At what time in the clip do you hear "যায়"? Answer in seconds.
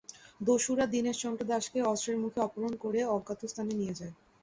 3.99-4.13